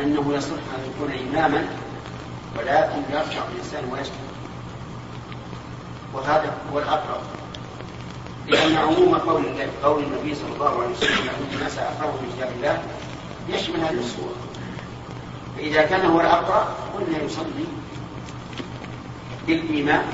أنه 0.00 0.34
يصح 0.34 0.52
أن 0.52 0.90
يكون 0.90 1.12
إماما 1.28 1.68
ولكن 2.58 3.02
يرجع 3.10 3.42
الإنسان 3.52 3.84
ويسجد 3.92 4.32
وهذا 6.14 6.54
هو 6.72 6.78
الأقرب. 6.78 7.20
لأن 8.46 8.76
عموم 8.76 9.14
قول 9.14 9.44
قول 9.84 10.02
النبي 10.04 10.34
صلى 10.34 10.54
الله 10.54 10.82
عليه 10.82 10.90
وسلم 10.90 11.28
أن 11.28 11.54
الناس 11.54 11.78
أقرب 11.78 12.14
من 12.14 12.32
كتاب 12.36 12.52
الله 12.56 12.82
يشمل 13.48 13.80
هذه 13.80 13.98
الصورة. 13.98 14.34
فإذا 15.56 15.82
كان 15.82 16.06
هو 16.06 16.20
الأقرب 16.20 16.66
قلنا 16.94 17.22
يصلي 17.22 17.66
بالإيمان 19.46 20.04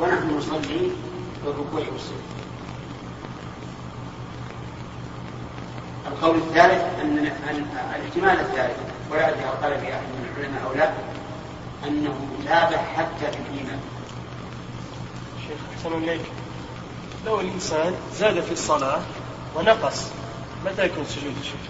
ونحن 0.00 0.36
نصلي 0.36 0.90
بالركوع 1.44 1.80
والسجود. 1.80 2.22
القول 6.06 6.36
الثالث 6.36 7.00
أن 7.00 7.18
الاحتمال 7.18 8.40
الثالث 8.40 8.76
ولا 9.10 9.28
أدري 9.28 9.44
قال 9.44 9.80
في 9.80 9.94
أحد 9.94 10.02
من 10.02 10.28
العلماء 10.36 10.64
أو 10.66 10.74
لا 10.74 10.92
أنه 11.88 12.14
تابع 12.44 12.76
حتى 12.76 13.32
في 13.32 13.38
الإيمان 13.50 13.80
شيخ 15.48 15.58
أحسن 15.76 15.92
إليك. 15.92 16.20
لو 17.26 17.40
الإنسان 17.40 17.94
زاد 18.14 18.40
في 18.40 18.52
الصلاة 18.52 19.00
ونقص 19.54 20.06
متى 20.66 20.86
يكون 20.86 21.04
سجود 21.04 21.34
الشيخ؟ 21.40 21.60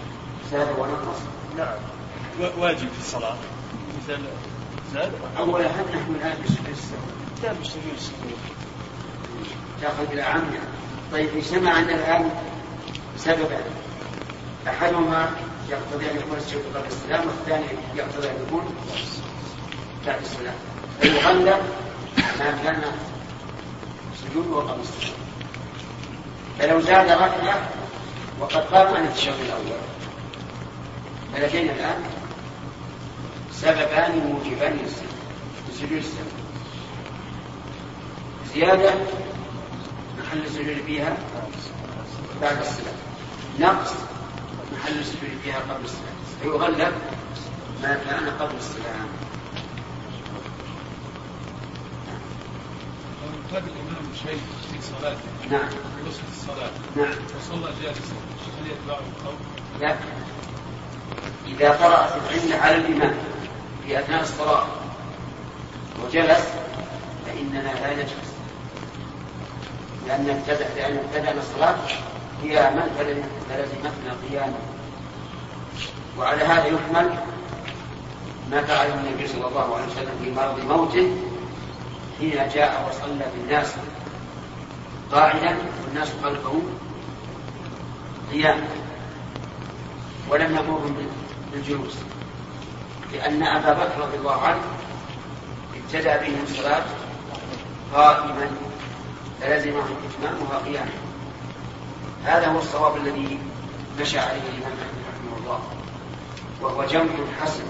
زاد 0.51 0.67
ونقص. 0.79 1.19
نعم 1.57 1.77
واجب 2.57 2.77
في 2.77 2.99
الصلاة. 2.99 3.35
مثل 3.97 4.19
أولا 5.37 5.67
هل 5.67 5.85
نحن 5.85 6.15
الآن 6.15 6.37
بسجود 6.43 6.69
السهو؟ 6.69 6.97
لا 7.43 7.53
بسجود 7.53 7.93
السهو 7.97 8.15
تأخذ 9.81 10.11
إلى 10.11 10.21
عام 10.21 10.43
طيب 11.11 11.29
اجتمع 11.37 11.79
أن 11.79 11.89
الآن 11.89 12.29
سببا 13.17 13.59
أحدهما 14.67 15.29
يقتضي 15.69 16.11
أن 16.11 16.17
يكون 16.17 16.37
السجود 16.37 16.63
قبل 16.75 16.87
السلام 16.87 17.27
والثاني 17.27 17.65
يقتضي 17.95 18.29
أن 18.29 18.35
يكون 18.47 18.75
بعد 20.05 20.21
السلام. 20.21 20.55
فيغلب 21.01 21.61
ما 22.39 22.51
كان 22.63 22.81
سجود 24.15 24.47
وقبل 24.47 24.81
السلام. 24.81 25.17
فلو 26.59 26.81
زاد 26.81 27.09
ركعة 27.09 27.69
وقد 28.39 28.57
قام 28.57 28.95
عن 28.95 29.03
التشهد 29.03 29.39
الأول. 29.39 29.79
فلدينا 31.33 31.71
الآن؟ 31.71 32.03
سببان 33.61 34.11
موجبان 34.17 34.77
لسجود 35.69 35.91
السلام 35.91 36.27
زيادة 38.53 38.93
محل 40.19 40.45
السجود 40.45 40.77
فيها 40.85 41.17
بعد 42.41 42.57
السلام. 42.57 42.95
نقص 43.59 43.91
محل 44.73 44.99
السجود 44.99 45.29
فيها 45.43 45.59
قبل 45.59 45.85
السلام. 45.85 46.15
فيغلب 46.41 46.93
ما 47.83 47.93
كان 48.09 48.29
قبل 48.39 48.55
السلام. 48.57 49.07
قد 53.53 53.63
الإمام 53.63 54.13
شيء 54.23 54.41
في 54.71 54.81
صلاته 54.81 55.17
نعم. 55.51 55.69
في 55.69 56.09
وسط 56.09 56.19
الصلاة. 56.35 56.71
نعم. 56.95 57.15
وصلى 57.39 57.73
جالسا. 57.83 58.15
هل 58.61 58.71
يتبعه 58.71 58.99
القول؟ 58.99 59.35
لا. 59.79 59.95
إذا 61.47 61.69
قرأ 61.69 62.07
في 62.07 62.37
العلم 62.37 62.61
على 62.61 62.75
الإمام 62.75 63.36
في 63.87 63.99
أثناء 63.99 64.21
الصلاة. 64.21 64.65
وجلس 66.03 66.47
فإننا 67.25 67.61
لا 67.61 67.93
نجلس. 67.93 68.33
لأن 70.07 70.29
ابتدأ 70.29 70.67
لأن 70.75 70.97
ابتدأنا 70.97 71.41
الصلاة 71.41 71.75
قياما 72.43 72.87
فلزمتنا 73.49 74.15
قياما. 74.29 74.59
وعلى 76.19 76.43
هذا 76.43 76.65
يحمل 76.65 77.17
ما 78.51 78.61
فعله 78.61 78.93
النبي 78.93 79.27
صلى 79.27 79.47
الله 79.47 79.75
عليه 79.75 79.85
وسلم 79.85 80.19
في 80.23 80.31
مرض 80.31 80.59
موته 80.59 81.17
حين 82.19 82.49
جاء 82.53 82.89
وصلى 82.89 83.25
بالناس 83.35 83.73
قاعدا 85.11 85.57
والناس 85.85 86.09
خلفه 86.23 86.61
قياما. 88.31 88.67
ولم 90.29 90.55
يأمرهم 90.55 90.95
بالجلوس. 91.53 91.95
لأن 93.13 93.43
أبا 93.43 93.73
بكر 93.73 94.01
رضي 94.01 94.17
الله 94.17 94.41
عنه 94.41 94.61
ابتدأ 95.75 96.17
بهم 96.17 96.43
الصلاة 96.43 96.83
قائما 97.93 98.49
فلزمه 99.41 99.83
إتمامها 99.83 100.57
قياما. 100.65 100.91
هذا 102.23 102.47
هو 102.47 102.59
الصواب 102.59 102.97
الذي 102.97 103.39
مشى 103.99 104.19
عليه 104.19 104.41
الإمام 104.41 104.73
أحمد 104.73 105.03
رحمه 105.13 105.37
الله 105.37 105.59
وهو 106.61 106.83
جمع 106.85 107.11
حسن. 107.41 107.63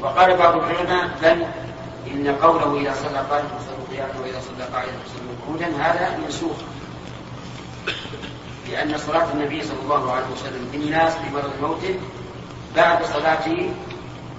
وقال 0.00 0.36
بعض 0.36 0.54
العلماء 0.54 1.18
بل 1.22 1.46
إن 2.12 2.36
قوله 2.42 2.80
إذا 2.80 2.94
صلى 2.94 3.18
قائما 3.18 3.48
فصلوا 3.48 3.86
قياما 3.92 4.20
وإذا 4.20 4.40
صلى 4.40 4.64
قاعدا 4.64 4.92
فصلوا 5.04 5.34
قعودا 5.46 5.82
هذا 5.82 6.18
منسوخ. 6.18 6.56
لأن 8.70 8.98
صلاة 8.98 9.32
النبي 9.32 9.62
صلى 9.62 9.80
الله 9.82 10.12
عليه 10.12 10.26
وسلم 10.26 10.68
بالناس 10.72 11.12
في 11.12 11.30
مرض 11.34 11.52
موته 11.62 12.00
بعد 12.76 13.04
صلاته 13.04 13.70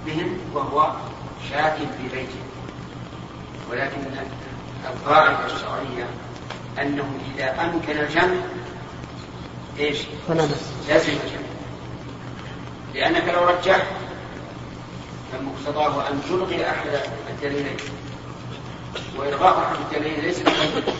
بهم 0.06 0.38
وهو 0.54 0.92
شاك 1.50 1.76
في 1.76 2.16
بيته. 2.16 2.44
ولكن 3.72 4.02
القاعدة 4.86 5.46
الشرعية 5.46 6.08
أنه 6.82 7.06
إذا 7.36 7.62
أمكن 7.62 7.98
الجمع 7.98 8.42
إيش؟ 9.80 9.98
لازم 10.90 11.12
الجمع. 11.12 11.48
لأنك 12.94 13.30
لو 13.34 13.46
رجحت 13.46 13.86
فمقتضاه 15.32 16.10
أن 16.10 16.22
تلغي 16.30 16.70
أحد 16.70 16.88
الدليلين. 17.30 17.78
وإلغاء 19.18 19.60
أحد 19.60 19.76
الدليلين 19.76 20.20
ليس 20.20 20.40
بحجة 20.40 20.94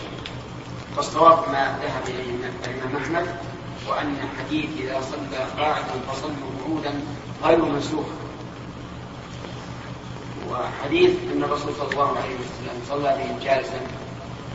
فالصواب 0.96 1.38
ما 1.52 1.78
ذهب 1.82 2.02
إليه 2.08 2.50
الإمام 2.66 3.02
أحمد 3.02 3.26
وأن 3.88 4.16
حديث 4.38 4.70
إذا 4.80 5.00
صلى 5.00 5.62
قاعدا 5.62 6.00
فصلوا 6.08 6.34
قعودا 6.64 7.00
غير 7.44 7.64
منسوخ. 7.64 8.06
وحديث 10.54 11.10
أن 11.32 11.44
الرسول 11.44 11.74
صلى 11.74 11.90
الله 11.92 12.08
عليه 12.08 12.34
وسلم 12.34 12.82
صلى 12.88 13.16
بهم 13.18 13.38
جالسا 13.38 13.80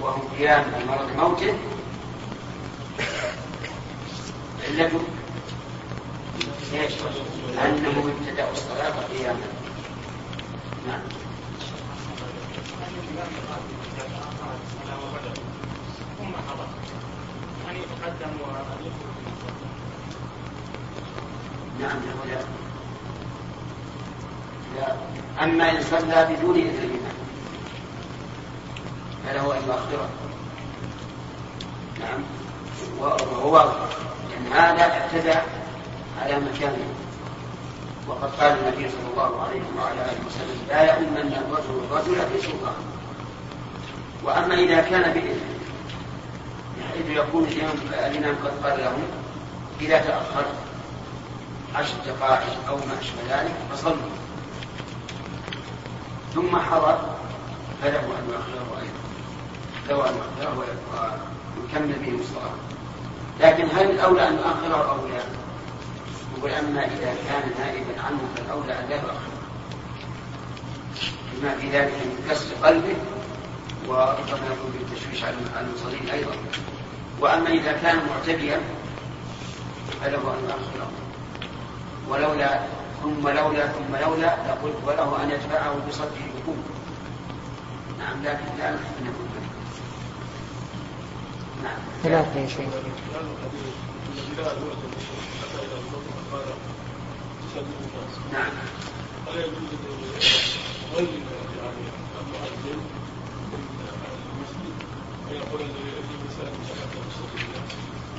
وهم 0.02 0.22
قيام 0.38 0.66
مرض 0.88 1.10
موته. 1.18 1.54
علته 4.70 5.02
إيش؟ 6.74 6.94
انهم 7.66 8.12
ابتدأوا 8.12 8.52
الصلاة 8.52 8.94
قياما. 9.14 9.48
نعم 10.88 11.02
نعم 21.80 22.00
لا 22.28 22.44
لا 24.76 24.98
أما 25.42 25.72
إن 25.72 25.84
صلى 25.84 26.28
بدون 26.30 26.56
إذن 26.56 26.84
الإمام 26.84 27.20
فله 29.28 29.58
أن 29.58 29.64
يؤخره. 29.68 30.10
نعم. 32.00 32.24
وهو 33.00 33.54
واضح. 33.54 33.74
لأن 34.30 34.54
هذا 34.54 34.82
اعتدى 34.82 35.40
على 36.22 36.40
مكانه. 36.40 37.00
وقد 38.10 38.30
قال 38.40 38.52
النبي 38.52 38.90
صلى 38.90 39.08
الله 39.12 39.42
عليه 39.42 39.62
وعلى 39.78 40.02
آله 40.02 40.20
وسلم 40.28 40.60
لا 40.70 40.84
يؤمن 40.84 41.34
الرجل 41.34 41.84
الرجل 41.84 42.16
في 42.16 42.48
سلطان 42.48 42.74
وأما 44.24 44.56
إذا 44.56 44.82
كان 44.82 45.14
بإذن 45.14 45.60
بحيث 46.80 47.18
يكون 47.18 47.44
الإمام 47.44 48.36
قد 48.44 48.66
قال 48.66 48.80
له 48.80 48.98
إذا 49.82 49.98
تأخرت 49.98 50.56
عشر 51.76 51.94
دقائق 52.06 52.70
أو 52.70 52.76
ما 52.76 52.98
أشبه 53.02 53.22
ذلك 53.30 53.54
فصلوا. 53.72 54.29
ثم 56.36 56.60
حضر 56.60 57.00
فله 57.82 58.00
أن 58.00 58.30
يؤخره 58.30 58.82
أيضا. 58.82 59.00
له 59.90 60.10
أن 60.10 60.16
يؤخره 60.16 60.58
ويكمل 60.60 61.94
به 62.00 62.22
الصلاة 62.22 62.56
لكن 63.40 63.78
هل 63.78 63.92
الأولى 63.92 64.28
أن 64.28 64.34
يؤخره 64.34 64.92
أو 64.92 65.08
لا؟ 65.08 65.24
يقول 66.38 66.52
أما 66.52 66.86
إذا 66.86 67.16
كان 67.30 67.52
نائبا 67.60 68.02
عنه 68.02 68.20
فالأولى 68.36 68.80
أن 68.80 68.90
لا 68.90 68.96
يؤخره. 68.96 69.40
بما 71.34 71.56
في 71.56 71.70
ذلك 71.70 71.92
من 71.92 72.26
كسر 72.30 72.56
قلبه 72.64 72.96
وربما 73.88 74.48
يكون 74.52 74.74
بالتشويش 74.74 75.24
على 75.24 75.36
المصلين 75.62 76.10
أيضا. 76.10 76.32
وأما 77.20 77.50
إذا 77.50 77.72
كان 77.72 78.00
معتديا 78.10 78.62
فله 80.02 80.18
أن 80.18 80.44
يؤخره. 80.44 80.92
ولولا 82.10 82.60
ثم 83.04 83.30
لولا 83.30 83.68
ثم 83.68 83.96
لولا 83.96 84.36
لقلت 84.48 84.76
وله 84.86 85.24
أن 85.24 85.30
يدفعه 85.32 85.76
بصدره 85.88 86.30
بقوة 86.36 86.56
نعم 88.00 88.24
لكن 88.24 88.58
لا 88.58 88.72
نحن 88.72 89.04
نقول 89.04 89.30
نعم 91.64 91.78
ثلاثة 92.04 92.40
يا 92.40 92.48
شيخ 92.48 92.60
نعم 98.34 98.52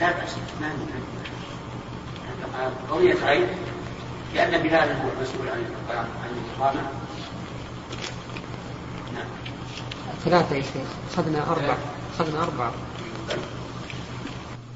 لا 0.00 0.10
بأس 0.12 0.36
ما 2.52 2.72
قضية 2.90 3.24
عين 3.24 3.46
لأن 4.34 4.62
بلال 4.62 4.88
هو 4.88 5.08
المسؤول 5.16 5.48
عن 5.48 5.64
عن 5.90 6.30
الإقامة 6.30 6.80
نعم. 9.14 9.26
ثلاثة 10.24 10.56
يا 10.56 10.62
شيخ. 10.62 10.86
أخذنا 11.12 11.50
أربع 11.50 11.76
أخذنا 12.14 12.42
أربعة. 12.42 12.72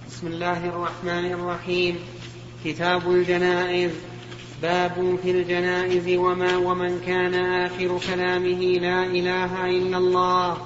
بسم 0.09 0.27
الله 0.27 0.69
الرحمن 0.69 1.33
الرحيم. 1.33 1.99
كتاب 2.65 3.11
الجنائز. 3.11 3.91
باب 4.63 5.19
في 5.23 5.31
الجنائز 5.31 6.19
وما 6.19 6.57
ومن 6.57 7.01
كان 7.07 7.35
آخر 7.35 7.99
كلامه 8.15 8.79
لا 8.79 9.05
إله 9.05 9.71
إلا 9.71 9.99
الله. 9.99 10.57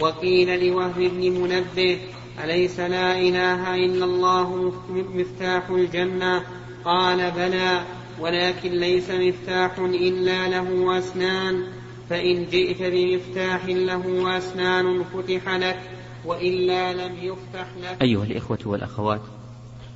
وقيل 0.00 0.66
لوهب 0.66 0.98
بن 0.98 1.40
منبه 1.40 2.00
أليس 2.44 2.80
لا 2.80 3.18
إله 3.18 3.74
إلا 3.74 4.04
الله 4.04 4.72
مفتاح 5.14 5.68
الجنة؟ 5.70 6.42
قال 6.84 7.30
بلى. 7.30 7.97
ولكن 8.20 8.72
ليس 8.72 9.10
مفتاح 9.10 9.78
إلا 9.78 10.48
له 10.48 10.98
أسنان 10.98 11.64
فإن 12.10 12.46
جئت 12.46 12.82
بمفتاح 12.82 13.66
له 13.66 14.38
أسنان 14.38 15.04
فتح 15.04 15.48
لك 15.48 15.80
وإلا 16.24 16.92
لم 16.92 17.16
يفتح 17.22 17.66
لك. 17.82 18.02
أيها 18.02 18.24
الإخوة 18.24 18.58
والأخوات 18.64 19.20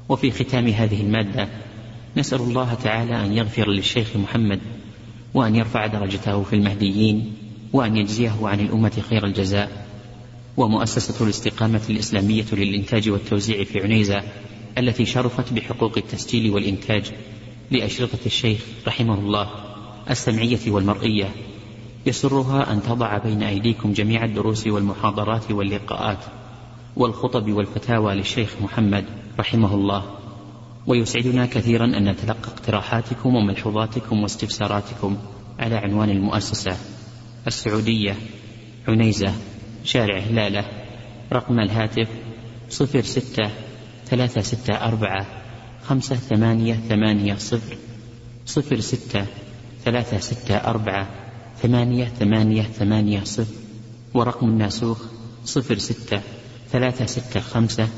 وفي 0.08 0.30
ختام 0.30 0.66
هذه 0.66 1.00
المادة 1.00 1.48
نسأل 2.16 2.40
الله 2.40 2.74
تعالى 2.74 3.24
أن 3.24 3.32
يغفر 3.32 3.68
للشيخ 3.68 4.16
محمد 4.16 4.60
وأن 5.34 5.56
يرفع 5.56 5.86
درجته 5.86 6.42
في 6.42 6.52
المهديين 6.56 7.34
وأن 7.72 7.96
يجزيه 7.96 8.32
عن 8.42 8.60
الأمة 8.60 9.02
خير 9.10 9.26
الجزاء. 9.26 9.86
ومؤسسة 10.56 11.24
الاستقامة 11.24 11.80
الإسلامية 11.90 12.44
للإنتاج 12.52 13.10
والتوزيع 13.10 13.64
في 13.64 13.80
عنيزة 13.80 14.22
التي 14.78 15.06
شرفت 15.06 15.52
بحقوق 15.52 15.98
التسجيل 15.98 16.50
والإنتاج. 16.50 17.12
لأشرطة 17.72 18.18
الشيخ 18.26 18.60
رحمه 18.86 19.14
الله 19.14 19.50
السمعية 20.10 20.70
والمرئية. 20.70 21.28
يسرها 22.06 22.72
أن 22.72 22.82
تضع 22.82 23.18
بين 23.18 23.42
أيديكم 23.42 23.92
جميع 23.92 24.24
الدروس 24.24 24.66
والمحاضرات 24.66 25.50
واللقاءات 25.50 26.18
والخطب 26.96 27.52
والفتاوى 27.52 28.14
للشيخ 28.14 28.54
محمد 28.60 29.04
رحمه 29.38 29.74
الله. 29.74 30.04
ويسعدنا 30.86 31.46
كثيرا 31.46 31.84
أن 31.84 32.08
نتلقى 32.08 32.48
اقتراحاتكم 32.48 33.34
وملحوظاتكم 33.34 34.22
واستفساراتكم 34.22 35.16
على 35.58 35.76
عنوان 35.76 36.10
المؤسسة 36.10 36.76
السعودية. 37.46 38.16
عنيزة. 38.88 39.34
شارع 39.84 40.18
هلالة. 40.18 40.64
رقم 41.32 41.60
الهاتف 41.60 42.08
صفر 42.68 43.02
ستة 43.02 43.50
ثلاثة 44.06 44.40
ستة 44.40 44.74
أربعة 44.74 45.41
خمسة 45.84 46.16
ثمانية 46.16 46.74
ثمانية 46.74 47.34
صفر 47.34 47.76
صفر 48.46 48.80
ستة 48.80 49.26
ثلاثة 49.84 50.18
ستة 50.18 50.56
أربعة 50.56 51.08
ثمانية 51.62 52.04
ثمانية 52.04 52.62
ثمانية 52.62 53.24
صفر 53.24 53.54
ورقم 54.14 54.48
الناسوخ 54.48 55.04
صفر 55.44 55.78
ستة 55.78 56.20
ثلاثة 56.70 57.06
ستة 57.06 57.40
خمسة 57.40 57.88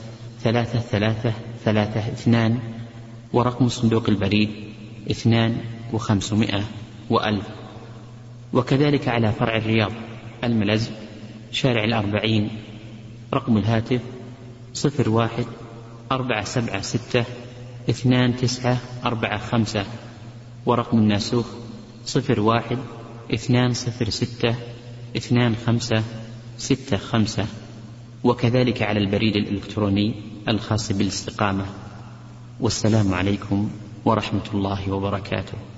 ثلاثة 0.42 0.78
ثلاثة 0.80 1.32
ثلاثة 1.64 2.00
اثنان 2.00 2.58
ورقم 3.32 3.68
صندوق 3.68 4.08
البريد 4.08 4.50
اثنان 5.10 5.56
وخمسمائة 5.92 6.64
وألف. 7.10 7.46
وكذلك 8.52 9.08
على 9.08 9.32
فرع 9.32 9.56
الرياض 9.56 9.92
الملز 10.44 10.90
شارع 11.52 11.84
الأربعين 11.84 12.50
رقم 13.34 13.56
الهاتف 13.56 14.00
صفر 14.74 15.10
واحد 15.10 15.46
أربعة 16.12 16.44
سبعة 16.44 16.80
ستة 16.80 17.24
اثنان 17.90 18.36
تسعة 18.36 18.78
أربعة 19.04 19.38
خمسة 19.38 19.86
ورقم 20.66 20.98
الناسوخ 20.98 21.46
صفر 22.06 22.40
واحد 22.40 22.78
اثنان 23.34 23.72
صفر 23.72 24.10
ستة 24.10 24.54
اثنان 25.16 25.56
خمسة 25.66 26.02
ستة 26.58 26.96
خمسة. 26.96 27.46
وكذلك 28.24 28.82
على 28.82 29.00
البريد 29.00 29.36
الإلكتروني 29.36 30.14
الخاص 30.48 30.92
بالاستقامة. 30.92 31.66
والسلام 32.60 33.14
عليكم 33.14 33.70
ورحمة 34.04 34.44
الله 34.54 34.92
وبركاته. 34.92 35.73